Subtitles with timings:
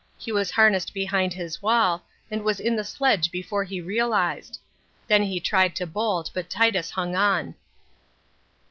[0.17, 4.59] He was harnessed behind his wall and was in the sledge before he realised.
[5.07, 7.53] Then he tried to bolt, but Titus hung on.